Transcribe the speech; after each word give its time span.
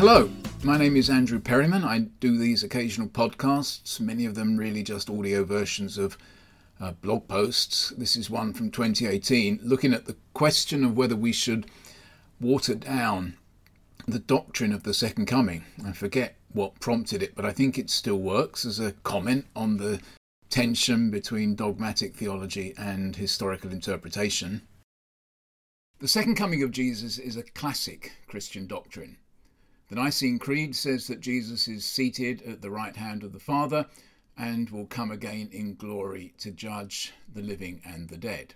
Hello, 0.00 0.30
my 0.64 0.78
name 0.78 0.96
is 0.96 1.10
Andrew 1.10 1.38
Perriman. 1.38 1.84
I 1.84 1.98
do 1.98 2.38
these 2.38 2.62
occasional 2.62 3.06
podcasts, 3.06 4.00
many 4.00 4.24
of 4.24 4.34
them 4.34 4.56
really 4.56 4.82
just 4.82 5.10
audio 5.10 5.44
versions 5.44 5.98
of 5.98 6.16
uh, 6.80 6.92
blog 6.92 7.28
posts. 7.28 7.90
This 7.90 8.16
is 8.16 8.30
one 8.30 8.54
from 8.54 8.70
2018 8.70 9.60
looking 9.62 9.92
at 9.92 10.06
the 10.06 10.16
question 10.32 10.86
of 10.86 10.96
whether 10.96 11.14
we 11.14 11.32
should 11.32 11.66
water 12.40 12.74
down 12.74 13.36
the 14.08 14.18
doctrine 14.18 14.72
of 14.72 14.84
the 14.84 14.94
second 14.94 15.26
coming. 15.26 15.66
I 15.84 15.92
forget 15.92 16.38
what 16.50 16.80
prompted 16.80 17.22
it, 17.22 17.34
but 17.34 17.44
I 17.44 17.52
think 17.52 17.76
it 17.76 17.90
still 17.90 18.20
works 18.20 18.64
as 18.64 18.80
a 18.80 18.92
comment 19.02 19.48
on 19.54 19.76
the 19.76 20.00
tension 20.48 21.10
between 21.10 21.56
dogmatic 21.56 22.16
theology 22.16 22.72
and 22.78 23.16
historical 23.16 23.70
interpretation. 23.70 24.62
The 25.98 26.08
second 26.08 26.36
coming 26.36 26.62
of 26.62 26.70
Jesus 26.70 27.18
is 27.18 27.36
a 27.36 27.42
classic 27.42 28.12
Christian 28.26 28.66
doctrine. 28.66 29.18
The 29.90 29.96
Nicene 29.96 30.38
Creed 30.38 30.76
says 30.76 31.08
that 31.08 31.18
Jesus 31.18 31.66
is 31.66 31.84
seated 31.84 32.42
at 32.42 32.62
the 32.62 32.70
right 32.70 32.94
hand 32.94 33.24
of 33.24 33.32
the 33.32 33.40
Father 33.40 33.88
and 34.36 34.70
will 34.70 34.86
come 34.86 35.10
again 35.10 35.48
in 35.50 35.74
glory 35.74 36.32
to 36.38 36.52
judge 36.52 37.12
the 37.34 37.42
living 37.42 37.82
and 37.84 38.08
the 38.08 38.16
dead. 38.16 38.54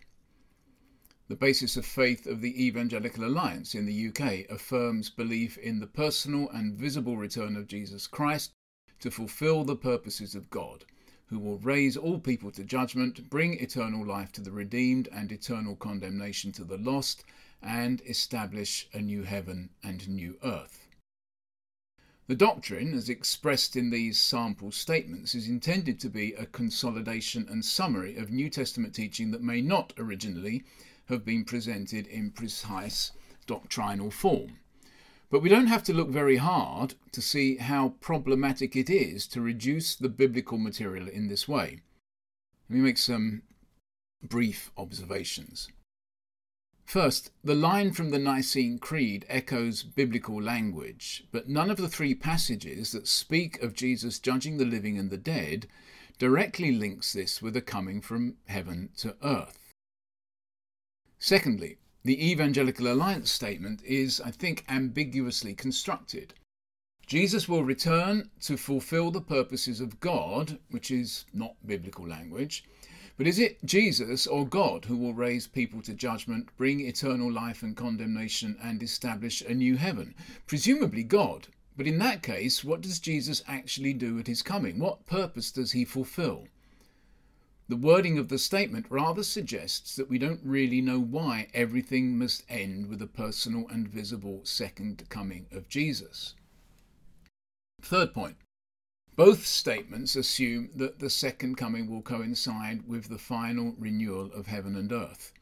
The 1.27 1.35
basis 1.35 1.77
of 1.77 1.85
faith 1.85 2.29
of 2.29 2.41
the 2.41 2.65
Evangelical 2.65 3.25
Alliance 3.25 3.75
in 3.75 3.85
the 3.85 4.09
UK 4.11 4.49
affirms 4.49 5.11
belief 5.11 5.59
in 5.59 5.81
the 5.81 5.89
personal 5.89 6.49
and 6.51 6.77
visible 6.77 7.17
return 7.17 7.57
of 7.57 7.67
Jesus 7.67 8.07
Christ 8.07 8.53
to 9.01 9.11
fulfill 9.11 9.65
the 9.65 9.75
purposes 9.75 10.37
of 10.37 10.51
God, 10.51 10.85
who 11.27 11.41
will 11.41 11.59
raise 11.59 11.97
all 11.97 12.21
people 12.21 12.53
to 12.53 12.63
judgment, 12.63 13.29
bring 13.29 13.55
eternal 13.55 14.07
life 14.07 14.31
to 14.35 14.41
the 14.41 14.53
redeemed 14.53 15.09
and 15.11 15.33
eternal 15.33 15.75
condemnation 15.75 16.53
to 16.53 16.63
the 16.63 16.79
lost, 16.79 17.25
and 17.61 18.03
establish 18.03 18.89
a 18.93 19.01
new 19.01 19.25
heaven 19.25 19.71
and 19.83 20.09
new 20.09 20.39
earth. 20.45 20.84
The 22.27 22.35
doctrine, 22.35 22.95
as 22.95 23.11
expressed 23.11 23.77
in 23.77 23.91
these 23.91 24.19
sample 24.19 24.73
statements, 24.73 25.35
is 25.35 25.47
intended 25.47 26.01
to 26.01 26.09
be 26.09 26.33
a 26.33 26.47
consolidation 26.47 27.47
and 27.51 27.63
summary 27.63 28.17
of 28.17 28.31
New 28.31 28.49
Testament 28.49 28.95
teaching 28.95 29.31
that 29.33 29.43
may 29.43 29.61
not 29.61 29.93
originally 29.99 30.65
have 31.07 31.23
been 31.23 31.45
presented 31.45 32.07
in 32.07 32.31
precise 32.31 33.13
doctrinal 33.47 34.11
form. 34.11 34.59
But 35.31 35.43
we 35.43 35.51
don't 35.51 35.67
have 35.67 35.83
to 35.85 35.93
look 35.93 36.09
very 36.09 36.37
hard 36.37 36.95
to 37.13 37.21
see 37.21 37.57
how 37.57 37.91
problematic 38.01 38.75
it 38.75 38.89
is 38.89 39.27
to 39.29 39.43
reduce 39.43 39.95
the 39.95 40.09
biblical 40.09 40.57
material 40.57 41.09
in 41.09 41.29
this 41.29 41.47
way. 41.47 41.83
Let 42.71 42.77
me 42.77 42.81
make 42.81 42.97
some 42.97 43.43
brief 44.23 44.71
observations. 44.79 45.69
First, 46.85 47.31
the 47.43 47.55
line 47.55 47.93
from 47.93 48.11
the 48.11 48.19
Nicene 48.19 48.79
Creed 48.79 49.25
echoes 49.29 49.83
biblical 49.83 50.41
language, 50.41 51.25
but 51.33 51.49
none 51.49 51.71
of 51.71 51.79
the 51.79 51.89
three 51.89 52.15
passages 52.15 52.93
that 52.93 53.09
speak 53.09 53.61
of 53.63 53.75
Jesus 53.75 54.19
judging 54.19 54.59
the 54.59 54.65
living 54.65 54.99
and 54.99 55.11
the 55.11 55.17
dead 55.17 55.67
directly 56.19 56.71
links 56.73 57.13
this 57.13 57.43
with 57.43 57.57
a 57.57 57.63
coming 57.63 58.01
from 58.01 58.37
heaven 58.47 58.91
to 58.99 59.17
earth. 59.23 59.59
Secondly, 61.19 61.79
the 62.05 62.31
Evangelical 62.31 62.93
Alliance 62.93 63.31
statement 63.31 63.83
is, 63.83 64.21
I 64.21 64.31
think, 64.31 64.65
ambiguously 64.69 65.55
constructed. 65.55 66.35
Jesus 67.07 67.49
will 67.49 67.65
return 67.65 68.31
to 68.43 68.57
fulfill 68.57 69.11
the 69.11 69.21
purposes 69.21 69.81
of 69.81 70.01
God, 70.01 70.59
which 70.71 70.91
is 70.91 71.25
not 71.33 71.57
biblical 71.67 72.07
language, 72.07 72.65
but 73.17 73.29
is 73.29 73.39
it 73.39 73.65
Jesus 73.65 74.27
or 74.27 74.45
God 74.45 74.87
who 74.87 74.97
will 74.97 75.15
raise 75.15 75.47
people 75.47 75.81
to 75.83 75.95
judgment, 75.95 76.49
bring 76.57 76.81
eternal 76.81 77.31
life 77.31 77.63
and 77.63 77.77
condemnation, 77.77 78.57
and 78.61 78.83
establish 78.83 79.41
a 79.43 79.55
new 79.55 79.77
heaven? 79.77 80.17
Presumably 80.49 81.05
God. 81.05 81.47
But 81.77 81.87
in 81.87 81.99
that 81.99 82.23
case, 82.23 82.65
what 82.65 82.81
does 82.81 82.99
Jesus 82.99 83.43
actually 83.47 83.93
do 83.93 84.19
at 84.19 84.27
his 84.27 84.43
coming? 84.43 84.81
What 84.81 85.07
purpose 85.07 85.53
does 85.53 85.73
he 85.73 85.85
fulfill? 85.85 86.49
The 87.69 87.77
wording 87.77 88.19
of 88.19 88.29
the 88.29 88.39
statement 88.39 88.87
rather 88.91 89.23
suggests 89.23 89.97
that 89.97 90.11
we 90.11 90.19
don't 90.19 90.41
really 90.45 90.81
know 90.81 91.01
why 91.01 91.49
everything 91.55 92.19
must 92.19 92.45
end 92.49 92.89
with 92.89 93.01
a 93.01 93.07
personal 93.07 93.67
and 93.69 93.89
visible 93.89 94.41
second 94.45 95.09
coming 95.09 95.47
of 95.53 95.69
Jesus. 95.69 96.35
Third 97.81 98.13
point 98.13 98.37
both 99.17 99.47
statements 99.47 100.17
assume 100.17 100.71
that 100.75 100.99
the 100.99 101.11
second 101.11 101.57
coming 101.57 101.89
will 101.89 102.03
coincide 102.03 102.87
with 102.89 103.09
the 103.09 103.19
final 103.19 103.75
renewal 103.79 104.33
of 104.33 104.47
heaven 104.47 104.75
and 104.75 104.91
earth. 104.91 105.33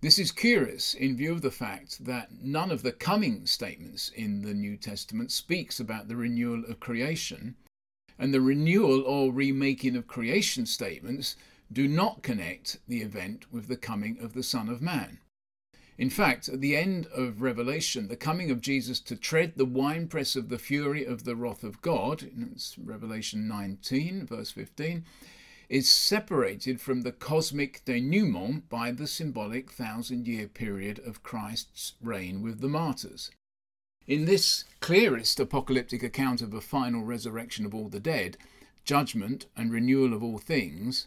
This 0.00 0.18
is 0.18 0.32
curious 0.32 0.94
in 0.94 1.16
view 1.16 1.32
of 1.32 1.40
the 1.40 1.50
fact 1.50 2.04
that 2.04 2.30
none 2.42 2.70
of 2.70 2.82
the 2.82 2.92
coming 2.92 3.46
statements 3.46 4.10
in 4.14 4.42
the 4.42 4.52
New 4.52 4.76
Testament 4.76 5.30
speaks 5.30 5.80
about 5.80 6.08
the 6.08 6.16
renewal 6.16 6.64
of 6.68 6.80
creation, 6.80 7.54
and 8.18 8.34
the 8.34 8.40
renewal 8.40 9.02
or 9.02 9.32
remaking 9.32 9.96
of 9.96 10.06
creation 10.06 10.66
statements 10.66 11.36
do 11.72 11.88
not 11.88 12.22
connect 12.22 12.78
the 12.86 13.00
event 13.00 13.50
with 13.52 13.68
the 13.68 13.76
coming 13.76 14.18
of 14.20 14.34
the 14.34 14.42
Son 14.42 14.68
of 14.68 14.82
Man. 14.82 15.20
In 15.96 16.10
fact, 16.10 16.48
at 16.48 16.60
the 16.60 16.76
end 16.76 17.06
of 17.14 17.40
Revelation, 17.40 18.08
the 18.08 18.16
coming 18.16 18.50
of 18.50 18.60
Jesus 18.60 18.98
to 19.00 19.14
tread 19.14 19.52
the 19.54 19.64
winepress 19.64 20.34
of 20.34 20.48
the 20.48 20.58
fury 20.58 21.04
of 21.04 21.22
the 21.22 21.36
wrath 21.36 21.62
of 21.62 21.80
God, 21.82 22.28
it's 22.52 22.76
Revelation 22.76 23.46
19, 23.46 24.26
verse 24.26 24.50
15, 24.50 25.04
is 25.68 25.88
separated 25.88 26.80
from 26.80 27.02
the 27.02 27.12
cosmic 27.12 27.84
denouement 27.84 28.68
by 28.68 28.90
the 28.90 29.06
symbolic 29.06 29.70
thousand 29.70 30.26
year 30.26 30.48
period 30.48 30.98
of 31.06 31.22
Christ's 31.22 31.94
reign 32.02 32.42
with 32.42 32.60
the 32.60 32.68
martyrs. 32.68 33.30
In 34.06 34.24
this 34.24 34.64
clearest 34.80 35.38
apocalyptic 35.38 36.02
account 36.02 36.42
of 36.42 36.52
a 36.52 36.60
final 36.60 37.04
resurrection 37.04 37.64
of 37.64 37.74
all 37.74 37.88
the 37.88 38.00
dead, 38.00 38.36
judgment, 38.84 39.46
and 39.56 39.72
renewal 39.72 40.12
of 40.12 40.22
all 40.24 40.38
things, 40.38 41.06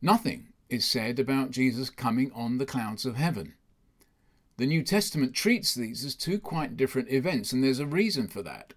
nothing 0.00 0.52
is 0.70 0.84
said 0.84 1.18
about 1.18 1.50
Jesus 1.50 1.90
coming 1.90 2.30
on 2.32 2.58
the 2.58 2.66
clouds 2.66 3.04
of 3.04 3.16
heaven. 3.16 3.54
The 4.58 4.66
New 4.66 4.82
Testament 4.82 5.34
treats 5.34 5.74
these 5.74 6.02
as 6.02 6.14
two 6.14 6.38
quite 6.38 6.78
different 6.78 7.10
events, 7.10 7.52
and 7.52 7.62
there's 7.62 7.78
a 7.78 7.86
reason 7.86 8.26
for 8.26 8.42
that. 8.42 8.72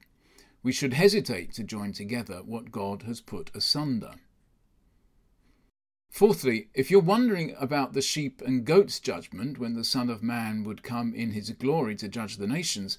We 0.62 0.74
should 0.74 0.94
hesitate 0.94 1.54
to 1.54 1.64
join 1.64 1.94
together 1.94 2.42
what 2.46 2.70
God 2.70 3.04
has 3.04 3.22
put 3.22 3.50
asunder. 3.56 4.16
Fourthly, 6.12 6.68
if 6.74 6.92
you're 6.92 7.00
wondering 7.00 7.56
about 7.58 7.94
the 7.94 8.02
sheep 8.02 8.42
and 8.46 8.66
goats 8.66 9.00
judgment 9.00 9.58
when 9.58 9.76
the 9.76 9.86
Son 9.86 10.10
of 10.10 10.22
Man 10.22 10.66
would 10.66 10.84
come 10.84 11.14
in 11.14 11.32
his 11.32 11.50
glory 11.52 11.96
to 11.96 12.10
judge 12.10 12.36
the 12.36 12.48
nations, 12.48 12.98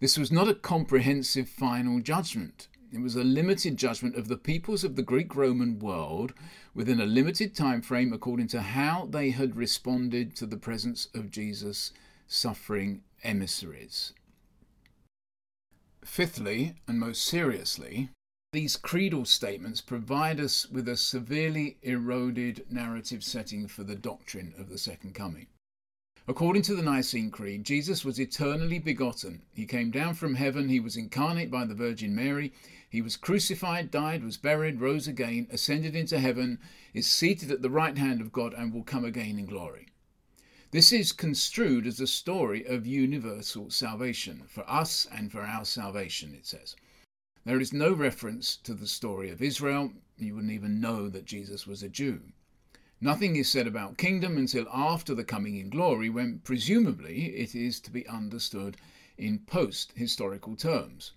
this 0.00 0.16
was 0.16 0.32
not 0.32 0.48
a 0.48 0.54
comprehensive 0.54 1.50
final 1.50 2.00
judgment. 2.00 2.68
It 2.90 3.00
was 3.00 3.14
a 3.14 3.24
limited 3.24 3.76
judgment 3.76 4.16
of 4.16 4.28
the 4.28 4.38
peoples 4.38 4.84
of 4.84 4.96
the 4.96 5.02
Greek 5.02 5.36
Roman 5.36 5.78
world 5.78 6.32
within 6.74 7.00
a 7.00 7.04
limited 7.06 7.54
time 7.54 7.82
frame 7.82 8.12
according 8.12 8.46
to 8.48 8.62
how 8.62 9.06
they 9.10 9.30
had 9.30 9.54
responded 9.54 10.34
to 10.36 10.46
the 10.46 10.56
presence 10.56 11.08
of 11.14 11.30
Jesus 11.30 11.92
suffering 12.32 13.02
emissaries. 13.22 14.14
Fifthly, 16.02 16.74
and 16.88 16.98
most 16.98 17.22
seriously, 17.24 18.08
these 18.52 18.76
creedal 18.76 19.26
statements 19.26 19.82
provide 19.82 20.40
us 20.40 20.68
with 20.70 20.88
a 20.88 20.96
severely 20.96 21.76
eroded 21.82 22.64
narrative 22.70 23.22
setting 23.22 23.68
for 23.68 23.84
the 23.84 23.94
doctrine 23.94 24.54
of 24.58 24.70
the 24.70 24.78
Second 24.78 25.14
Coming. 25.14 25.46
According 26.26 26.62
to 26.62 26.74
the 26.74 26.82
Nicene 26.82 27.30
Creed, 27.30 27.64
Jesus 27.64 28.02
was 28.02 28.18
eternally 28.18 28.78
begotten. 28.78 29.42
He 29.52 29.66
came 29.66 29.90
down 29.90 30.14
from 30.14 30.36
heaven, 30.36 30.70
he 30.70 30.80
was 30.80 30.96
incarnate 30.96 31.50
by 31.50 31.66
the 31.66 31.74
Virgin 31.74 32.14
Mary, 32.14 32.52
he 32.88 33.02
was 33.02 33.16
crucified, 33.18 33.90
died, 33.90 34.24
was 34.24 34.38
buried, 34.38 34.80
rose 34.80 35.06
again, 35.06 35.48
ascended 35.50 35.94
into 35.94 36.18
heaven, 36.18 36.58
is 36.94 37.06
seated 37.06 37.50
at 37.50 37.60
the 37.60 37.70
right 37.70 37.98
hand 37.98 38.22
of 38.22 38.32
God, 38.32 38.54
and 38.54 38.72
will 38.72 38.84
come 38.84 39.04
again 39.04 39.38
in 39.38 39.44
glory. 39.44 39.88
This 40.72 40.90
is 40.90 41.12
construed 41.12 41.86
as 41.86 42.00
a 42.00 42.06
story 42.06 42.64
of 42.64 42.86
universal 42.86 43.68
salvation, 43.68 44.44
for 44.48 44.64
us 44.66 45.06
and 45.12 45.30
for 45.30 45.42
our 45.42 45.66
salvation, 45.66 46.34
it 46.34 46.46
says. 46.46 46.76
There 47.44 47.60
is 47.60 47.74
no 47.74 47.92
reference 47.92 48.56
to 48.64 48.72
the 48.72 48.86
story 48.86 49.28
of 49.28 49.42
Israel. 49.42 49.92
You 50.16 50.34
wouldn't 50.34 50.54
even 50.54 50.80
know 50.80 51.10
that 51.10 51.26
Jesus 51.26 51.66
was 51.66 51.82
a 51.82 51.90
Jew. 51.90 52.22
Nothing 53.02 53.36
is 53.36 53.50
said 53.50 53.66
about 53.66 53.98
kingdom 53.98 54.38
until 54.38 54.66
after 54.72 55.14
the 55.14 55.24
coming 55.24 55.58
in 55.58 55.68
glory, 55.68 56.08
when 56.08 56.38
presumably 56.38 57.36
it 57.36 57.54
is 57.54 57.78
to 57.80 57.90
be 57.90 58.08
understood 58.08 58.78
in 59.18 59.40
post 59.40 59.92
historical 59.94 60.56
terms. 60.56 61.12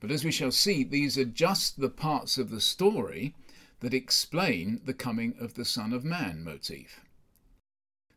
But 0.00 0.10
as 0.10 0.22
we 0.22 0.30
shall 0.30 0.52
see, 0.52 0.84
these 0.84 1.16
are 1.16 1.24
just 1.24 1.80
the 1.80 1.88
parts 1.88 2.36
of 2.36 2.50
the 2.50 2.60
story 2.60 3.34
that 3.80 3.94
explain 3.94 4.82
the 4.84 4.92
coming 4.92 5.34
of 5.40 5.54
the 5.54 5.64
Son 5.64 5.94
of 5.94 6.04
Man 6.04 6.44
motif. 6.44 7.00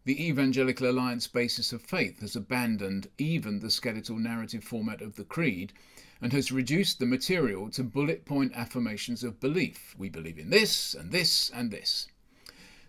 The 0.09 0.27
Evangelical 0.27 0.89
Alliance 0.89 1.27
basis 1.27 1.71
of 1.71 1.83
faith 1.83 2.21
has 2.21 2.35
abandoned 2.35 3.11
even 3.19 3.59
the 3.59 3.69
skeletal 3.69 4.17
narrative 4.17 4.63
format 4.63 5.03
of 5.03 5.17
the 5.17 5.23
Creed 5.23 5.71
and 6.19 6.33
has 6.33 6.51
reduced 6.51 6.97
the 6.97 7.05
material 7.05 7.69
to 7.69 7.83
bullet 7.83 8.25
point 8.25 8.51
affirmations 8.55 9.23
of 9.23 9.39
belief. 9.39 9.93
We 9.99 10.09
believe 10.09 10.39
in 10.39 10.49
this 10.49 10.95
and 10.95 11.11
this 11.11 11.51
and 11.51 11.69
this. 11.69 12.07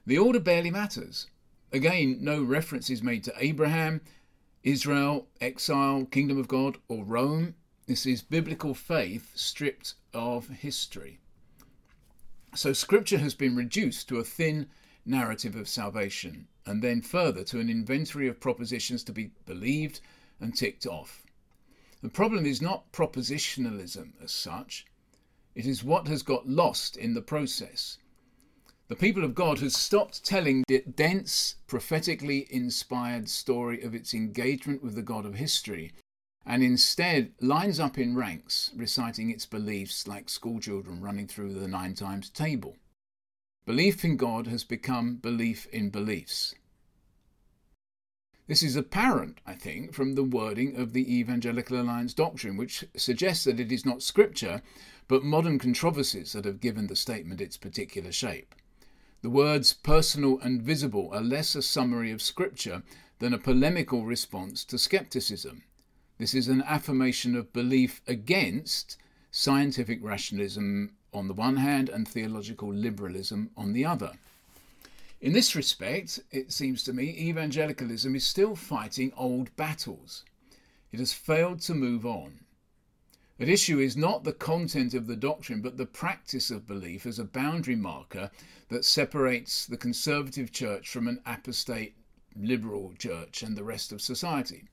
The 0.06 0.16
order 0.16 0.40
barely 0.40 0.70
matters. 0.70 1.26
Again, 1.70 2.16
no 2.22 2.42
reference 2.42 2.88
is 2.88 3.02
made 3.02 3.22
to 3.24 3.34
Abraham, 3.36 4.00
Israel, 4.62 5.28
exile, 5.42 6.06
kingdom 6.06 6.38
of 6.38 6.48
God, 6.48 6.78
or 6.88 7.04
Rome. 7.04 7.54
This 7.86 8.06
is 8.06 8.22
biblical 8.22 8.72
faith 8.72 9.32
stripped 9.34 9.92
of 10.14 10.48
history. 10.48 11.20
So, 12.54 12.72
Scripture 12.72 13.18
has 13.18 13.34
been 13.34 13.56
reduced 13.56 14.08
to 14.08 14.16
a 14.16 14.24
thin 14.24 14.70
narrative 15.04 15.56
of 15.56 15.68
salvation, 15.68 16.48
and 16.66 16.82
then 16.82 17.02
further 17.02 17.44
to 17.44 17.60
an 17.60 17.70
inventory 17.70 18.28
of 18.28 18.40
propositions 18.40 19.02
to 19.04 19.12
be 19.12 19.32
believed 19.46 20.00
and 20.40 20.56
ticked 20.56 20.86
off. 20.86 21.22
The 22.02 22.08
problem 22.08 22.46
is 22.46 22.62
not 22.62 22.92
propositionalism 22.92 24.12
as 24.22 24.32
such, 24.32 24.86
it 25.54 25.66
is 25.66 25.84
what 25.84 26.08
has 26.08 26.22
got 26.22 26.48
lost 26.48 26.96
in 26.96 27.14
the 27.14 27.22
process. 27.22 27.98
The 28.88 28.96
people 28.96 29.24
of 29.24 29.34
God 29.34 29.58
has 29.60 29.76
stopped 29.76 30.24
telling 30.24 30.64
the 30.66 30.82
dense, 30.82 31.56
prophetically 31.66 32.46
inspired 32.50 33.28
story 33.28 33.82
of 33.82 33.94
its 33.94 34.14
engagement 34.14 34.82
with 34.82 34.94
the 34.94 35.02
God 35.02 35.26
of 35.26 35.34
history 35.34 35.92
and 36.46 36.62
instead 36.62 37.32
lines 37.40 37.78
up 37.78 37.98
in 37.98 38.16
ranks, 38.16 38.70
reciting 38.74 39.30
its 39.30 39.46
beliefs 39.46 40.08
like 40.08 40.28
schoolchildren 40.28 41.00
running 41.00 41.28
through 41.28 41.54
the 41.54 41.68
nine 41.68 41.94
times 41.94 42.30
table. 42.30 42.76
Belief 43.66 44.04
in 44.04 44.16
God 44.16 44.46
has 44.46 44.64
become 44.64 45.16
belief 45.16 45.66
in 45.66 45.90
beliefs. 45.90 46.54
This 48.46 48.62
is 48.62 48.74
apparent, 48.74 49.40
I 49.46 49.54
think, 49.54 49.92
from 49.92 50.14
the 50.14 50.24
wording 50.24 50.74
of 50.74 50.92
the 50.92 51.18
Evangelical 51.18 51.80
Alliance 51.80 52.14
doctrine, 52.14 52.56
which 52.56 52.84
suggests 52.96 53.44
that 53.44 53.60
it 53.60 53.70
is 53.70 53.86
not 53.86 54.02
Scripture, 54.02 54.62
but 55.06 55.22
modern 55.22 55.58
controversies 55.58 56.32
that 56.32 56.46
have 56.46 56.60
given 56.60 56.88
the 56.88 56.96
statement 56.96 57.40
its 57.40 57.56
particular 57.56 58.10
shape. 58.10 58.54
The 59.22 59.30
words 59.30 59.72
personal 59.74 60.40
and 60.40 60.62
visible 60.62 61.10
are 61.12 61.20
less 61.20 61.54
a 61.54 61.62
summary 61.62 62.10
of 62.10 62.22
Scripture 62.22 62.82
than 63.20 63.34
a 63.34 63.38
polemical 63.38 64.04
response 64.04 64.64
to 64.64 64.78
skepticism. 64.78 65.62
This 66.18 66.34
is 66.34 66.48
an 66.48 66.62
affirmation 66.62 67.36
of 67.36 67.52
belief 67.52 68.00
against 68.08 68.96
scientific 69.30 70.02
rationalism 70.02 70.96
on 71.12 71.28
the 71.28 71.34
one 71.34 71.56
hand 71.56 71.88
and 71.88 72.06
theological 72.06 72.72
liberalism 72.72 73.50
on 73.56 73.72
the 73.72 73.84
other. 73.84 74.12
In 75.20 75.32
this 75.32 75.54
respect, 75.54 76.20
it 76.30 76.50
seems 76.52 76.82
to 76.84 76.92
me, 76.92 77.10
evangelicalism 77.10 78.16
is 78.16 78.26
still 78.26 78.56
fighting 78.56 79.12
old 79.16 79.54
battles. 79.56 80.24
It 80.92 80.98
has 80.98 81.12
failed 81.12 81.60
to 81.62 81.74
move 81.74 82.06
on. 82.06 82.40
At 83.38 83.48
issue 83.48 83.78
is 83.78 83.96
not 83.96 84.24
the 84.24 84.32
content 84.32 84.92
of 84.92 85.06
the 85.06 85.16
doctrine, 85.16 85.62
but 85.62 85.76
the 85.76 85.86
practice 85.86 86.50
of 86.50 86.66
belief 86.66 87.06
as 87.06 87.18
a 87.18 87.24
boundary 87.24 87.76
marker 87.76 88.30
that 88.68 88.84
separates 88.84 89.66
the 89.66 89.78
conservative 89.78 90.52
church 90.52 90.88
from 90.88 91.08
an 91.08 91.20
apostate 91.24 91.94
liberal 92.36 92.92
church 92.98 93.42
and 93.42 93.56
the 93.56 93.64
rest 93.64 93.92
of 93.92 94.00
society. 94.00 94.64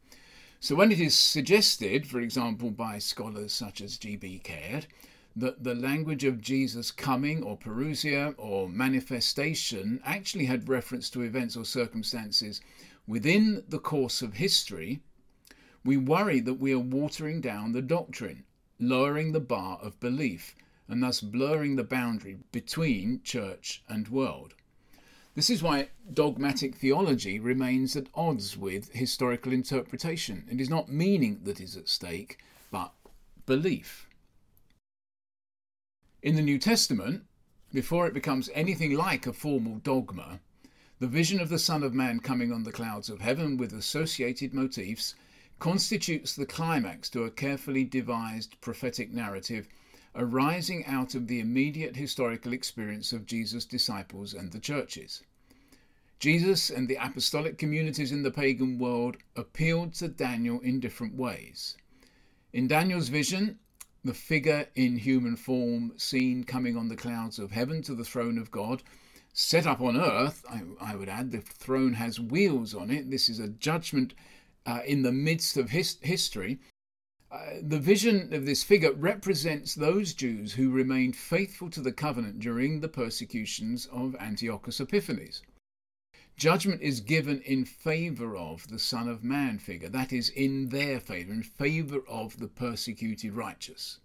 So, 0.60 0.75
when 0.75 0.92
it 0.92 1.00
is 1.00 1.18
suggested, 1.18 2.07
for 2.07 2.19
example, 2.19 2.72
by 2.72 3.00
scholars 3.00 3.54
such 3.54 3.80
as 3.80 3.98
G.B. 3.98 4.40
Caird, 4.40 4.88
that 5.38 5.63
the 5.63 5.75
language 5.75 6.24
of 6.24 6.42
Jesus' 6.42 6.89
coming 6.89 7.44
or 7.44 7.57
parousia 7.57 8.34
or 8.38 8.68
manifestation 8.68 10.01
actually 10.04 10.45
had 10.45 10.68
reference 10.68 11.12
to 11.12 11.22
events 11.22 11.56
or 11.56 11.63
circumstances 11.63 12.60
within 13.07 13.63
the 13.69 13.80
course 13.80 14.22
of 14.24 14.34
history, 14.34 15.00
we 15.86 15.95
worry 15.95 16.39
that 16.39 16.56
we 16.56 16.74
are 16.74 16.80
watering 16.80 17.39
down 17.39 17.72
the 17.72 17.81
doctrine, 17.84 18.44
lowering 18.80 19.31
the 19.31 19.39
bar 19.39 19.80
of 19.81 20.00
belief, 20.00 20.56
and 20.88 21.04
thus 21.04 21.22
blurring 21.22 21.75
the 21.75 21.83
boundary 21.83 22.38
between 22.51 23.22
church 23.24 23.83
and 23.88 24.07
world. 24.07 24.56
This 25.36 25.51
is 25.51 25.62
why 25.62 25.90
dogmatic 26.12 26.75
theology 26.75 27.40
remains 27.40 27.95
at 27.95 28.07
odds 28.16 28.57
with 28.57 28.92
historical 28.94 29.54
interpretation. 29.54 30.48
It 30.51 30.60
is 30.60 30.69
not 30.69 30.92
meaning 30.92 31.42
that 31.44 31.62
is 31.62 31.78
at 31.78 31.88
stake, 31.88 32.40
but 32.72 32.92
belief. 33.45 34.10
In 36.24 36.36
the 36.36 36.42
New 36.42 36.58
Testament, 36.58 37.25
before 37.72 38.08
it 38.08 38.14
becomes 38.14 38.50
anything 38.56 38.96
like 38.96 39.28
a 39.28 39.34
formal 39.34 39.78
dogma, 39.78 40.40
the 40.98 41.08
vision 41.08 41.40
of 41.40 41.50
the 41.50 41.60
Son 41.60 41.84
of 41.84 41.94
Man 41.94 42.22
coming 42.22 42.52
on 42.52 42.64
the 42.64 42.72
clouds 42.72 43.08
of 43.08 43.22
heaven 43.22 43.56
with 43.56 43.72
associated 43.72 44.52
motifs 44.52 45.14
constitutes 45.60 46.36
the 46.36 46.48
climax 46.48 47.08
to 47.12 47.24
a 47.24 47.30
carefully 47.30 47.84
devised 47.84 48.60
prophetic 48.62 49.12
narrative 49.12 49.68
arising 50.16 50.84
out 50.88 51.14
of 51.14 51.28
the 51.28 51.40
immediate 51.40 51.96
historical 51.96 52.52
experience 52.52 53.14
of 53.14 53.28
Jesus' 53.28 53.66
disciples 53.66 54.34
and 54.34 54.52
the 54.52 54.60
churches. 54.60 55.22
Jesus 56.19 56.72
and 56.72 56.88
the 56.88 56.98
apostolic 57.00 57.60
communities 57.60 58.12
in 58.12 58.24
the 58.24 58.31
pagan 58.31 58.80
world 58.80 59.18
appealed 59.36 59.94
to 59.94 60.08
Daniel 60.08 60.60
in 60.62 60.80
different 60.80 61.14
ways. 61.14 61.78
In 62.54 62.68
Daniel's 62.68 63.10
vision, 63.10 63.60
the 64.03 64.13
figure 64.13 64.67
in 64.75 64.97
human 64.97 65.35
form 65.35 65.94
seen 65.97 66.44
coming 66.44 66.77
on 66.77 66.88
the 66.88 66.95
clouds 66.95 67.39
of 67.39 67.51
heaven 67.51 67.81
to 67.83 67.95
the 67.95 68.05
throne 68.05 68.38
of 68.38 68.51
God. 68.51 68.83
Set 69.33 69.67
up 69.67 69.81
on 69.81 69.97
earth, 69.97 70.44
I, 70.49 70.61
I 70.79 70.95
would 70.95 71.09
add, 71.09 71.31
the 71.31 71.41
throne 71.41 71.94
has 71.94 72.19
wheels 72.19 72.73
on 72.73 72.89
it. 72.89 73.11
This 73.11 73.29
is 73.29 73.39
a 73.39 73.47
judgment 73.47 74.13
uh, 74.65 74.81
in 74.85 75.03
the 75.03 75.11
midst 75.11 75.57
of 75.57 75.69
his, 75.69 75.97
history. 76.01 76.59
Uh, 77.31 77.57
the 77.61 77.79
vision 77.79 78.33
of 78.33 78.45
this 78.45 78.63
figure 78.63 78.94
represents 78.94 79.75
those 79.75 80.13
Jews 80.13 80.53
who 80.53 80.71
remained 80.71 81.15
faithful 81.15 81.69
to 81.71 81.81
the 81.81 81.91
covenant 81.91 82.39
during 82.39 82.79
the 82.79 82.88
persecutions 82.88 83.85
of 83.91 84.15
Antiochus 84.15 84.79
Epiphanes. 84.79 85.41
Judgment 86.38 86.84
is 86.84 87.01
given 87.01 87.42
in 87.42 87.66
favour 87.66 88.38
of 88.38 88.68
the 88.68 88.78
Son 88.78 89.07
of 89.07 89.24
Man 89.24 89.57
figure, 89.57 89.89
that 89.89 90.13
is, 90.13 90.30
in 90.30 90.69
their 90.69 91.00
favour, 91.00 91.34
in 91.34 91.42
favour 91.42 92.04
of 92.07 92.38
the 92.38 92.48
persecuted 92.48 93.34
righteous. 93.34 93.98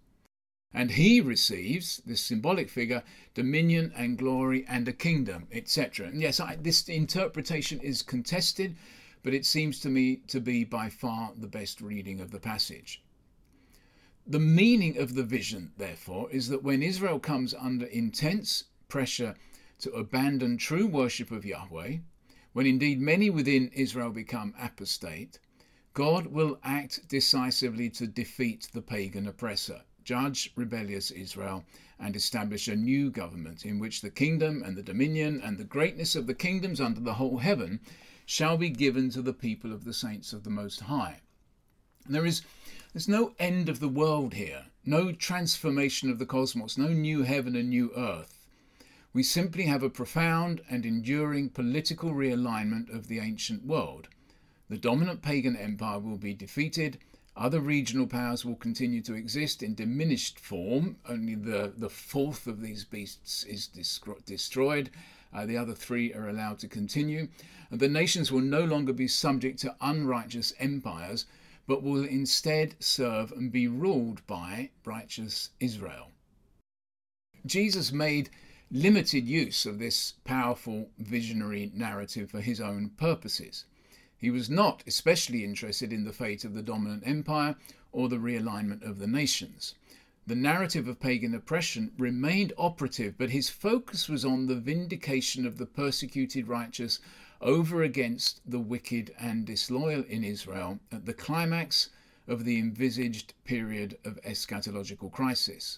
And 0.73 0.89
he 0.89 1.21
receives, 1.21 2.01
this 2.07 2.21
symbolic 2.21 2.71
figure, 2.71 3.03
dominion 3.35 3.93
and 3.95 4.17
glory 4.17 4.65
and 4.67 4.87
a 4.87 4.93
kingdom, 4.93 5.47
etc. 5.51 6.07
And 6.07 6.19
yes, 6.19 6.39
I, 6.39 6.55
this 6.55 6.89
interpretation 6.89 7.79
is 7.81 8.01
contested, 8.01 8.75
but 9.21 9.35
it 9.35 9.45
seems 9.45 9.79
to 9.81 9.89
me 9.89 10.15
to 10.25 10.39
be 10.39 10.63
by 10.63 10.89
far 10.89 11.33
the 11.37 11.45
best 11.45 11.81
reading 11.81 12.19
of 12.19 12.31
the 12.31 12.39
passage. 12.39 13.03
The 14.25 14.39
meaning 14.39 14.97
of 14.97 15.13
the 15.13 15.23
vision, 15.23 15.71
therefore, 15.77 16.31
is 16.31 16.47
that 16.47 16.63
when 16.63 16.81
Israel 16.81 17.19
comes 17.19 17.53
under 17.53 17.85
intense 17.85 18.63
pressure 18.87 19.35
to 19.81 19.91
abandon 19.91 20.57
true 20.57 20.87
worship 20.87 21.29
of 21.29 21.45
Yahweh, 21.45 21.97
when 22.53 22.65
indeed 22.65 23.01
many 23.01 23.29
within 23.29 23.67
Israel 23.69 24.11
become 24.11 24.53
apostate, 24.59 25.39
God 25.93 26.27
will 26.27 26.59
act 26.63 27.07
decisively 27.07 27.89
to 27.91 28.07
defeat 28.07 28.69
the 28.73 28.81
pagan 28.81 29.27
oppressor, 29.27 29.81
judge 30.03 30.51
rebellious 30.55 31.11
Israel, 31.11 31.65
and 31.99 32.15
establish 32.15 32.67
a 32.67 32.75
new 32.75 33.09
government 33.09 33.65
in 33.65 33.79
which 33.79 34.01
the 34.01 34.09
kingdom 34.09 34.63
and 34.63 34.75
the 34.75 34.83
dominion 34.83 35.41
and 35.43 35.57
the 35.57 35.63
greatness 35.63 36.15
of 36.15 36.27
the 36.27 36.33
kingdoms 36.33 36.79
under 36.79 36.99
the 36.99 37.15
whole 37.15 37.37
heaven 37.37 37.79
shall 38.25 38.57
be 38.57 38.69
given 38.69 39.09
to 39.09 39.21
the 39.21 39.33
people 39.33 39.73
of 39.73 39.83
the 39.83 39.93
saints 39.93 40.31
of 40.31 40.43
the 40.43 40.49
Most 40.49 40.81
High. 40.81 41.21
There 42.07 42.25
is 42.25 42.41
there's 42.93 43.07
no 43.07 43.33
end 43.39 43.69
of 43.69 43.79
the 43.79 43.89
world 43.89 44.35
here, 44.35 44.65
no 44.85 45.11
transformation 45.11 46.09
of 46.11 46.19
the 46.19 46.25
cosmos, 46.25 46.77
no 46.77 46.89
new 46.89 47.23
heaven 47.23 47.55
and 47.55 47.69
new 47.69 47.91
earth. 47.95 48.42
We 49.13 49.23
simply 49.23 49.65
have 49.65 49.83
a 49.83 49.89
profound 49.89 50.61
and 50.69 50.85
enduring 50.85 51.49
political 51.49 52.11
realignment 52.13 52.93
of 52.93 53.07
the 53.07 53.19
ancient 53.19 53.65
world. 53.65 54.07
The 54.69 54.77
dominant 54.77 55.21
pagan 55.21 55.55
empire 55.55 55.99
will 55.99 56.17
be 56.17 56.33
defeated, 56.33 56.97
other 57.35 57.59
regional 57.59 58.05
powers 58.05 58.45
will 58.45 58.55
continue 58.55 59.01
to 59.01 59.15
exist 59.15 59.63
in 59.63 59.73
diminished 59.73 60.39
form. 60.39 60.97
Only 61.09 61.33
the, 61.33 61.73
the 61.75 61.89
fourth 61.89 62.45
of 62.45 62.61
these 62.61 62.85
beasts 62.85 63.43
is 63.43 63.67
destroyed. 64.25 64.91
Uh, 65.33 65.47
the 65.47 65.57
other 65.57 65.73
three 65.73 66.13
are 66.13 66.29
allowed 66.29 66.59
to 66.59 66.67
continue. 66.67 67.27
And 67.71 67.79
the 67.79 67.87
nations 67.87 68.31
will 68.31 68.41
no 68.41 68.63
longer 68.63 68.93
be 68.93 69.07
subject 69.07 69.57
to 69.59 69.75
unrighteous 69.81 70.53
empires, 70.59 71.25
but 71.65 71.81
will 71.81 72.03
instead 72.03 72.75
serve 72.79 73.31
and 73.31 73.51
be 73.51 73.67
ruled 73.67 74.25
by 74.27 74.69
righteous 74.85 75.49
Israel. 75.59 76.11
Jesus 77.47 77.91
made 77.91 78.29
limited 78.75 79.27
use 79.27 79.67
of 79.67 79.77
this 79.77 80.15
powerful 80.23 80.89
visionary 80.97 81.71
narrative 81.75 82.31
for 82.31 82.41
his 82.41 82.59
own 82.59 82.89
purposes. 82.97 83.65
He 84.17 84.31
was 84.31 84.49
not 84.49 84.81
especially 84.87 85.43
interested 85.43 85.93
in 85.93 86.05
the 86.05 86.11
fate 86.11 86.43
of 86.43 86.55
the 86.55 86.63
dominant 86.63 87.03
empire 87.05 87.55
or 87.91 88.09
the 88.09 88.17
realignment 88.17 88.81
of 88.81 88.97
the 88.97 89.05
nations. 89.05 89.75
The 90.25 90.33
narrative 90.33 90.87
of 90.87 90.99
pagan 90.99 91.35
oppression 91.35 91.91
remained 91.99 92.51
operative, 92.57 93.13
but 93.15 93.29
his 93.29 93.47
focus 93.47 94.09
was 94.09 94.25
on 94.25 94.47
the 94.47 94.55
vindication 94.55 95.45
of 95.45 95.59
the 95.59 95.67
persecuted 95.67 96.47
righteous 96.47 96.99
over 97.41 97.83
against 97.83 98.41
the 98.49 98.59
wicked 98.59 99.13
and 99.19 99.45
disloyal 99.45 100.03
in 100.05 100.23
Israel 100.23 100.79
at 100.91 101.05
the 101.05 101.13
climax 101.13 101.89
of 102.27 102.43
the 102.43 102.57
envisaged 102.57 103.35
period 103.43 103.99
of 104.03 104.19
eschatological 104.23 105.11
crisis. 105.11 105.77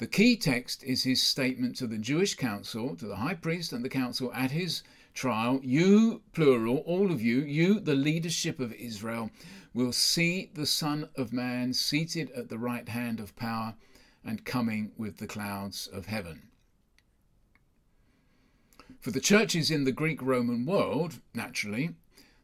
The 0.00 0.06
key 0.06 0.34
text 0.38 0.82
is 0.82 1.02
his 1.02 1.22
statement 1.22 1.76
to 1.76 1.86
the 1.86 1.98
Jewish 1.98 2.34
council, 2.34 2.96
to 2.96 3.04
the 3.06 3.16
high 3.16 3.34
priest 3.34 3.70
and 3.74 3.84
the 3.84 3.90
council 3.90 4.32
at 4.32 4.50
his 4.50 4.82
trial 5.12 5.60
You, 5.62 6.22
plural, 6.32 6.78
all 6.86 7.12
of 7.12 7.20
you, 7.20 7.42
you, 7.42 7.78
the 7.78 7.94
leadership 7.94 8.60
of 8.60 8.72
Israel, 8.72 9.30
will 9.74 9.92
see 9.92 10.50
the 10.54 10.64
Son 10.64 11.10
of 11.16 11.34
Man 11.34 11.74
seated 11.74 12.30
at 12.30 12.48
the 12.48 12.56
right 12.56 12.88
hand 12.88 13.20
of 13.20 13.36
power 13.36 13.74
and 14.24 14.46
coming 14.46 14.92
with 14.96 15.18
the 15.18 15.26
clouds 15.26 15.86
of 15.86 16.06
heaven. 16.06 16.48
For 19.02 19.10
the 19.10 19.20
churches 19.20 19.70
in 19.70 19.84
the 19.84 19.92
Greek 19.92 20.22
Roman 20.22 20.64
world, 20.64 21.20
naturally, 21.34 21.90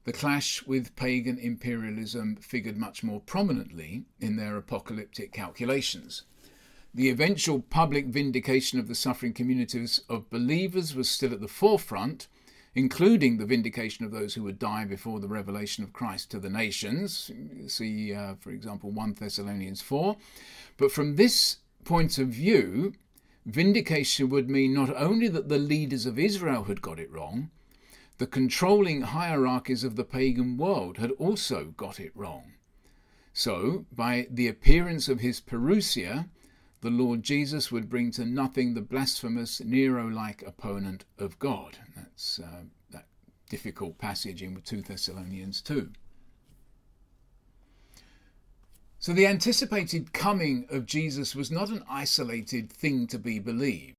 the 0.04 0.12
clash 0.12 0.66
with 0.66 0.94
pagan 0.94 1.38
imperialism 1.38 2.36
figured 2.36 2.76
much 2.76 3.02
more 3.02 3.22
prominently 3.22 4.04
in 4.20 4.36
their 4.36 4.58
apocalyptic 4.58 5.32
calculations. 5.32 6.24
The 6.96 7.10
eventual 7.10 7.60
public 7.60 8.06
vindication 8.06 8.78
of 8.78 8.88
the 8.88 8.94
suffering 8.94 9.34
communities 9.34 10.00
of 10.08 10.30
believers 10.30 10.94
was 10.94 11.10
still 11.10 11.34
at 11.34 11.42
the 11.42 11.46
forefront, 11.46 12.26
including 12.74 13.36
the 13.36 13.44
vindication 13.44 14.06
of 14.06 14.12
those 14.12 14.32
who 14.32 14.42
would 14.44 14.58
die 14.58 14.86
before 14.86 15.20
the 15.20 15.28
revelation 15.28 15.84
of 15.84 15.92
Christ 15.92 16.30
to 16.30 16.38
the 16.38 16.48
nations. 16.48 17.30
See, 17.66 18.14
uh, 18.14 18.36
for 18.36 18.48
example, 18.48 18.90
1 18.92 19.12
Thessalonians 19.20 19.82
4. 19.82 20.16
But 20.78 20.90
from 20.90 21.16
this 21.16 21.58
point 21.84 22.16
of 22.16 22.28
view, 22.28 22.94
vindication 23.44 24.30
would 24.30 24.48
mean 24.48 24.72
not 24.72 24.96
only 24.96 25.28
that 25.28 25.50
the 25.50 25.58
leaders 25.58 26.06
of 26.06 26.18
Israel 26.18 26.64
had 26.64 26.80
got 26.80 26.98
it 26.98 27.12
wrong, 27.12 27.50
the 28.16 28.26
controlling 28.26 29.02
hierarchies 29.02 29.84
of 29.84 29.96
the 29.96 30.04
pagan 30.04 30.56
world 30.56 30.96
had 30.96 31.10
also 31.18 31.74
got 31.76 32.00
it 32.00 32.12
wrong. 32.14 32.54
So, 33.34 33.84
by 33.92 34.28
the 34.30 34.48
appearance 34.48 35.10
of 35.10 35.20
his 35.20 35.42
parousia, 35.42 36.30
the 36.80 36.90
Lord 36.90 37.22
Jesus 37.22 37.72
would 37.72 37.88
bring 37.88 38.10
to 38.12 38.24
nothing 38.24 38.74
the 38.74 38.82
blasphemous 38.82 39.60
Nero 39.60 40.06
like 40.08 40.42
opponent 40.42 41.04
of 41.18 41.38
God. 41.38 41.78
That's 41.96 42.38
uh, 42.38 42.64
that 42.90 43.06
difficult 43.48 43.98
passage 43.98 44.42
in 44.42 44.60
2 44.60 44.82
Thessalonians 44.82 45.62
2. 45.62 45.90
So 48.98 49.12
the 49.12 49.26
anticipated 49.26 50.12
coming 50.12 50.66
of 50.70 50.86
Jesus 50.86 51.34
was 51.34 51.50
not 51.50 51.68
an 51.70 51.84
isolated 51.88 52.72
thing 52.72 53.06
to 53.08 53.18
be 53.18 53.38
believed. 53.38 53.94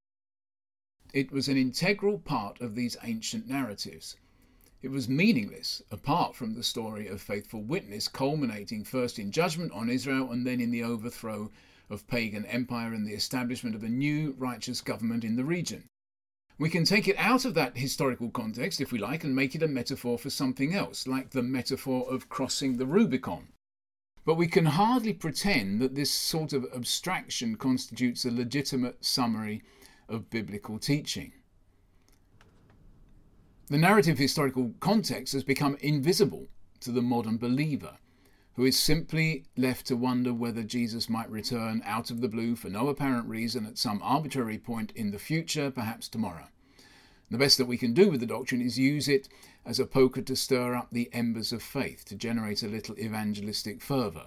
It 1.14 1.32
was 1.32 1.48
an 1.48 1.58
integral 1.58 2.20
part 2.20 2.60
of 2.62 2.76
these 2.76 2.98
ancient 3.04 3.48
narratives. 3.48 4.18
It 4.82 4.90
was 4.90 5.10
meaningless 5.10 5.82
apart 5.90 6.36
from 6.36 6.54
the 6.54 6.64
story 6.64 7.08
of 7.08 7.22
faithful 7.22 7.64
witness 7.64 8.08
culminating 8.08 8.84
first 8.84 9.18
in 9.18 9.32
judgment 9.32 9.72
on 9.72 9.90
Israel 9.90 10.32
and 10.32 10.46
then 10.46 10.62
in 10.62 10.72
the 10.72 10.84
overthrow 10.84 11.52
of 11.90 12.08
pagan 12.08 12.46
empire 12.46 12.94
and 12.94 13.08
the 13.08 13.14
establishment 13.14 13.76
of 13.76 13.84
a 13.84 13.90
new 13.90 14.36
righteous 14.38 14.82
government 14.82 15.24
in 15.24 15.36
the 15.36 15.46
region. 15.46 15.88
We 16.60 16.70
can 16.70 16.86
take 16.86 17.08
it 17.08 17.18
out 17.18 17.46
of 17.46 17.54
that 17.54 17.78
historical 17.78 18.32
context, 18.32 18.82
if 18.82 18.92
we 18.92 18.98
like, 18.98 19.24
and 19.24 19.36
make 19.36 19.54
it 19.54 19.62
a 19.62 19.68
metaphor 19.68 20.18
for 20.18 20.30
something 20.30 20.74
else, 20.74 21.06
like 21.06 21.30
the 21.30 21.44
metaphor 21.44 22.12
of 22.12 22.30
crossing 22.30 22.78
the 22.78 22.88
Rubicon. 22.88 23.50
But 24.26 24.36
we 24.36 24.48
can 24.48 24.66
hardly 24.66 25.14
pretend 25.14 25.80
that 25.82 25.96
this 25.96 26.12
sort 26.12 26.54
of 26.54 26.66
abstraction 26.76 27.56
constitutes 27.56 28.26
a 28.26 28.32
legitimate 28.32 29.06
summary 29.06 29.62
of 30.10 30.30
biblical 30.30 30.80
teaching. 30.80 31.32
The 33.68 33.78
narrative 33.78 34.18
historical 34.18 34.74
context 34.80 35.34
has 35.34 35.44
become 35.44 35.78
invisible 35.82 36.48
to 36.80 36.92
the 36.92 37.02
modern 37.02 37.38
believer 37.38 37.98
who 38.58 38.66
is 38.66 38.78
simply 38.78 39.46
left 39.56 39.86
to 39.86 39.96
wonder 39.96 40.34
whether 40.34 40.64
Jesus 40.64 41.08
might 41.08 41.30
return 41.30 41.80
out 41.86 42.10
of 42.10 42.22
the 42.22 42.28
blue 42.28 42.56
for 42.56 42.70
no 42.70 42.88
apparent 42.88 43.30
reason 43.30 43.68
at 43.68 43.78
some 43.78 44.02
arbitrary 44.04 44.58
point 44.58 44.92
in 44.96 45.12
the 45.12 45.20
future, 45.20 45.70
perhaps 45.70 46.08
tomorrow. 46.08 46.48
The 47.30 47.38
best 47.38 47.60
that 47.60 47.68
we 47.68 47.78
can 47.78 47.94
do 47.94 48.10
with 48.10 48.20
the 48.20 48.26
doctrine 48.26 48.62
is 48.62 48.80
use 48.80 49.08
it 49.08 49.30
as 49.64 49.80
a 49.80 49.86
poker 49.86 50.24
to 50.24 50.36
stir 50.36 50.74
up 50.74 50.88
the 50.92 51.08
embers 51.14 51.54
of 51.54 51.62
faith, 51.62 52.04
to 52.06 52.16
generate 52.16 52.64
a 52.64 52.68
little 52.68 52.98
evangelistic 52.98 53.80
fervour. 53.80 54.26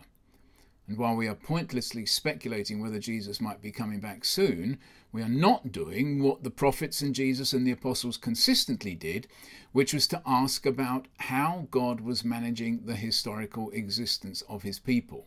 And 0.86 0.96
while 0.96 1.16
we 1.16 1.26
are 1.26 1.34
pointlessly 1.34 2.06
speculating 2.06 2.80
whether 2.80 3.00
Jesus 3.00 3.40
might 3.40 3.60
be 3.60 3.72
coming 3.72 3.98
back 3.98 4.24
soon, 4.24 4.78
we 5.12 5.22
are 5.22 5.28
not 5.28 5.72
doing 5.72 6.22
what 6.22 6.44
the 6.44 6.50
prophets 6.50 7.02
and 7.02 7.14
Jesus 7.14 7.52
and 7.52 7.66
the 7.66 7.72
apostles 7.72 8.16
consistently 8.16 8.94
did, 8.94 9.26
which 9.72 9.92
was 9.92 10.06
to 10.08 10.22
ask 10.24 10.66
about 10.66 11.08
how 11.18 11.66
God 11.70 12.00
was 12.00 12.24
managing 12.24 12.82
the 12.84 12.94
historical 12.94 13.70
existence 13.70 14.42
of 14.42 14.62
his 14.62 14.78
people. 14.78 15.26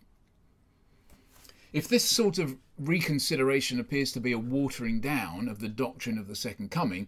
If 1.73 1.87
this 1.87 2.05
sort 2.05 2.37
of 2.37 2.57
reconsideration 2.77 3.79
appears 3.79 4.11
to 4.13 4.19
be 4.19 4.31
a 4.31 4.39
watering 4.39 5.01
down 5.01 5.49
of 5.49 5.59
the 5.59 5.69
doctrine 5.69 6.17
of 6.17 6.27
the 6.27 6.35
second 6.35 6.71
coming, 6.71 7.07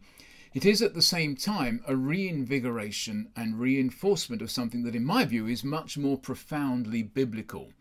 it 0.53 0.65
is 0.65 0.81
at 0.81 0.93
the 0.93 1.01
same 1.01 1.35
time 1.35 1.83
a 1.87 1.95
reinvigoration 1.95 3.29
and 3.35 3.59
reinforcement 3.59 4.41
of 4.41 4.49
something 4.49 4.83
that, 4.83 4.95
in 4.95 5.05
my 5.05 5.23
view, 5.23 5.47
is 5.47 5.63
much 5.63 5.97
more 5.97 6.17
profoundly 6.17 7.03
biblical 7.03 7.71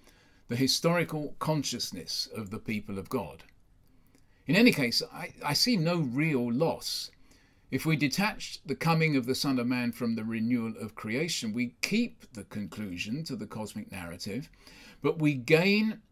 the 0.49 0.57
historical 0.57 1.35
consciousness 1.39 2.29
of 2.35 2.51
the 2.51 2.59
people 2.59 2.99
of 2.99 3.09
God. 3.09 3.45
In 4.47 4.57
any 4.57 4.73
case, 4.73 5.03
I, 5.13 5.33
I, 5.43 5.55
see 5.55 5.77
no 5.77 5.97
real 5.97 6.53
loss. 6.53 7.11
If 7.71 7.87
we 7.87 7.97
detach 7.97 8.61
the 8.67 8.75
coming 8.75 9.17
of 9.17 9.25
the 9.25 9.35
Son 9.35 9.59
of 9.59 9.67
Man 9.67 9.91
from 9.91 10.15
the 10.15 10.25
renewal 10.25 10.75
of 10.79 10.95
creation, 10.95 11.55
we 11.55 11.77
keep 11.81 12.31
the 12.35 12.45
conclusion 12.45 13.25
to 13.25 13.37
the 13.37 13.47
cosmic 13.47 13.91
narrative, 13.91 14.51
but 15.01 15.19
we 15.19 15.33
gain 15.33 16.03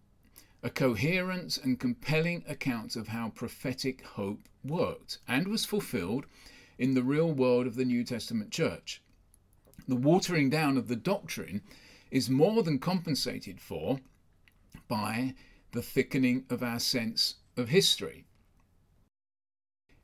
a 0.62 0.70
coherent 0.70 1.58
and 1.58 1.78
compelling 1.78 2.42
account 2.48 2.96
of 2.96 3.08
how 3.08 3.28
prophetic 3.28 4.02
hope 4.02 4.48
worked 4.64 5.18
and 5.28 5.48
was 5.48 5.66
fulfilled 5.66 6.24
in 6.78 6.94
the 6.94 7.02
real 7.02 7.30
world 7.30 7.66
of 7.66 7.74
the 7.74 7.84
New 7.84 8.02
Testament 8.02 8.50
church. 8.50 9.02
The 9.86 9.96
watering 9.96 10.48
down 10.48 10.78
of 10.78 10.88
the 10.88 10.96
doctrine 10.96 11.60
is 12.10 12.30
more 12.30 12.62
than 12.62 12.78
compensated 12.78 13.60
for 13.60 14.00
by 14.88 15.34
the 15.72 15.82
thickening 15.82 16.44
of 16.48 16.62
our 16.62 16.78
sense 16.78 17.34
of 17.56 17.68
history. 17.68 18.24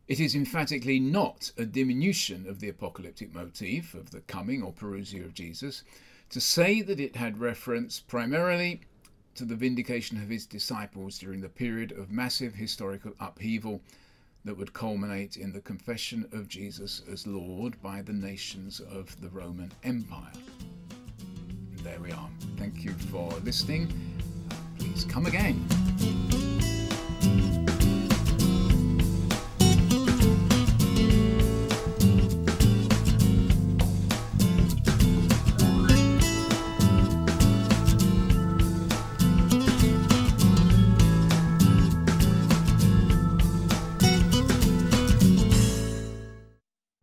It 0.06 0.20
is 0.20 0.34
emphatically 0.34 0.98
not 0.98 1.52
a 1.58 1.66
diminution 1.66 2.48
of 2.48 2.60
the 2.60 2.68
apocalyptic 2.70 3.34
motif 3.34 3.94
of 3.94 4.10
the 4.10 4.20
coming 4.20 4.62
or 4.62 4.72
parousia 4.72 5.24
of 5.24 5.34
Jesus 5.34 5.84
to 6.30 6.40
say 6.40 6.80
that 6.82 7.00
it 7.00 7.16
had 7.16 7.40
reference 7.40 8.00
primarily 8.00 8.80
to 9.34 9.44
the 9.44 9.54
vindication 9.54 10.20
of 10.22 10.28
his 10.28 10.46
disciples 10.46 11.18
during 11.18 11.40
the 11.40 11.48
period 11.48 11.92
of 11.92 12.10
massive 12.10 12.54
historical 12.54 13.12
upheaval 13.20 13.80
that 14.44 14.56
would 14.56 14.72
culminate 14.72 15.36
in 15.36 15.52
the 15.52 15.60
confession 15.60 16.26
of 16.32 16.48
Jesus 16.48 17.02
as 17.10 17.26
Lord 17.26 17.80
by 17.82 18.02
the 18.02 18.12
nations 18.12 18.80
of 18.80 19.20
the 19.20 19.28
Roman 19.28 19.70
Empire. 19.84 20.32
There 21.82 22.00
we 22.00 22.12
are. 22.12 22.30
Thank 22.56 22.82
you 22.82 22.92
for 23.10 23.30
listening. 23.44 23.92
Please 24.78 25.04
come 25.04 25.26
again. 25.26 25.87